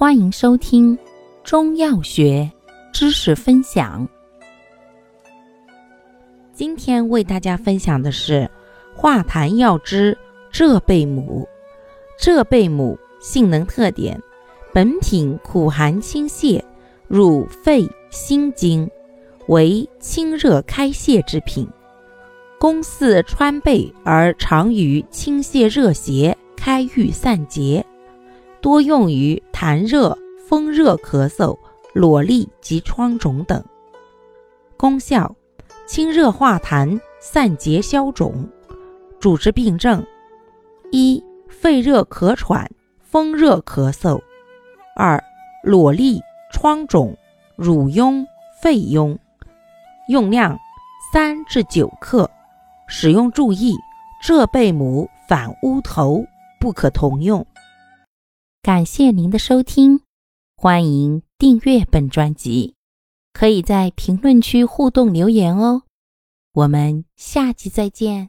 [0.00, 0.98] 欢迎收听
[1.44, 2.50] 中药学
[2.90, 4.08] 知识分享。
[6.54, 8.50] 今天为大家分享的是
[8.96, 10.16] 化痰药之
[10.50, 11.46] 浙贝母。
[12.18, 14.18] 浙贝母性能特点：
[14.72, 16.62] 本品苦寒清泻，
[17.06, 18.90] 入肺心经，
[19.48, 21.68] 为清热开泄之品。
[22.58, 27.84] 功似川贝，而常于清泻热邪、开郁散结。
[28.60, 30.16] 多用于痰热、
[30.46, 31.56] 风热、咳嗽、
[31.94, 33.62] 瘰疬及疮肿等。
[34.76, 35.34] 功效：
[35.86, 38.48] 清热化痰、散结消肿。
[39.18, 40.04] 主治病症：
[40.90, 44.20] 一、肺热咳喘、风热咳嗽；
[44.96, 45.22] 二、
[45.64, 46.20] 瘰疬、
[46.52, 47.16] 疮肿、
[47.56, 48.24] 乳痈、
[48.62, 49.16] 肺痈。
[50.08, 50.58] 用量
[51.12, 52.30] 三至九克。
[52.86, 53.74] 使用注意：
[54.22, 56.24] 浙贝母反乌头，
[56.58, 57.46] 不可同用。
[58.62, 60.02] 感谢您的收听，
[60.54, 62.74] 欢迎订阅本专辑，
[63.32, 65.84] 可以在评论区互动留言哦。
[66.52, 68.28] 我们下期再见。